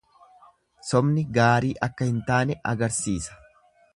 Sobni 0.87 1.25
gaarii 1.35 1.75
akka 1.89 2.09
hin 2.13 2.25
taane 2.31 2.59
agarsiisa. 2.75 3.41